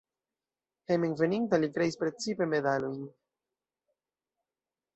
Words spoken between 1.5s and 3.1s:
li kreis precipe medalojn.